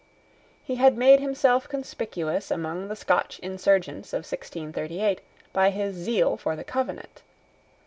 He 0.63 0.77
had 0.77 0.97
made 0.97 1.19
himself 1.19 1.69
conspicuous 1.69 2.49
among 2.49 2.87
the 2.87 2.95
Scotch 2.95 3.37
insurgents 3.37 4.13
of 4.13 4.25
1638 4.25 5.21
by 5.53 5.69
his 5.69 5.93
zeal 5.93 6.37
for 6.37 6.55
the 6.55 6.63
Covenant. 6.63 7.21